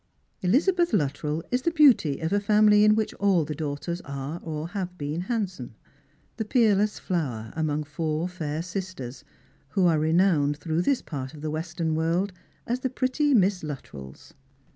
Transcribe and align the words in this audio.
Elizabeth 0.41 0.93
Luttrell 0.93 1.43
is 1.51 1.61
the 1.61 1.69
beauty 1.69 2.21
of 2.21 2.33
a 2.33 2.39
family 2.39 2.83
in 2.83 2.95
which 2.95 3.13
all 3.19 3.45
the 3.45 3.53
daughters 3.53 4.01
are 4.03 4.39
or 4.43 4.69
have 4.69 4.97
been 4.97 5.21
handsome— 5.21 5.75
the 6.37 6.43
peerless 6.43 6.97
flower 6.97 7.53
among 7.55 7.83
four 7.83 8.27
fair 8.27 8.63
sisters, 8.63 9.23
who 9.69 9.85
are 9.85 9.99
renowned 9.99 10.57
through 10.57 10.81
this 10.81 11.03
part 11.03 11.35
of 11.35 11.41
the 11.41 11.51
western 11.51 11.93
world 11.93 12.33
as 12.65 12.79
the 12.79 12.89
pretty 12.89 13.35
Miss 13.35 13.61
Luttrells. 13.61 14.33